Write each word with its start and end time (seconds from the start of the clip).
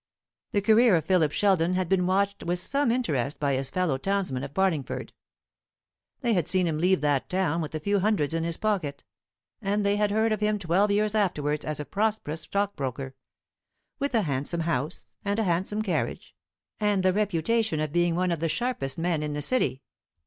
The 0.53 0.63
career 0.63 0.95
of 0.95 1.05
Philip 1.05 1.31
Sheldon 1.31 1.75
had 1.75 1.87
been 1.87 2.07
watched 2.07 2.41
with 2.43 2.57
some 2.57 2.89
interest 2.89 3.39
by 3.39 3.53
his 3.53 3.69
fellow 3.69 3.99
townsmen 3.99 4.43
of 4.43 4.51
Barlingford. 4.51 5.13
They 6.21 6.33
had 6.33 6.47
seen 6.47 6.65
him 6.65 6.79
leave 6.79 7.01
that 7.01 7.29
town 7.29 7.61
with 7.61 7.75
a 7.75 7.79
few 7.79 7.99
hundreds 7.99 8.33
in 8.33 8.43
his 8.43 8.57
pocket, 8.57 9.03
and 9.61 9.85
they 9.85 9.97
had 9.97 10.09
heard 10.09 10.31
of 10.31 10.39
him 10.39 10.57
twelve 10.57 10.89
years 10.89 11.13
afterwards 11.13 11.63
as 11.63 11.79
a 11.79 11.85
prosperous 11.85 12.41
stockbroker, 12.41 13.13
with 13.99 14.15
a 14.15 14.23
handsome 14.23 14.61
house 14.61 15.05
and 15.23 15.37
a 15.37 15.43
handsome 15.43 15.83
carriage, 15.83 16.33
and 16.79 17.03
the 17.03 17.13
reputation 17.13 17.79
of 17.79 17.93
being 17.93 18.15
one 18.15 18.31
of 18.31 18.39
the 18.39 18.49
sharpest 18.49 18.97
men 18.97 19.21
in 19.21 19.33
the 19.33 19.41
City. 19.43 19.83